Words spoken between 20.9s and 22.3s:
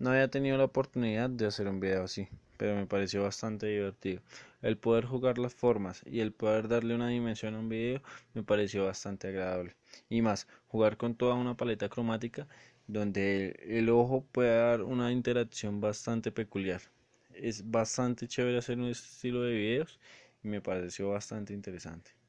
bastante interesante.